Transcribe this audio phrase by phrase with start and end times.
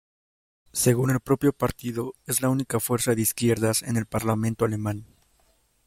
[0.73, 5.05] Según el propio partido, es la "única fuerza de izquierdas" en el parlamento alemán.